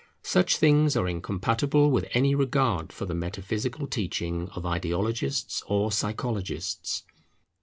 [0.23, 7.03] Such things are incompatible with any regard for the metaphysical teaching of ideologists or psychologists.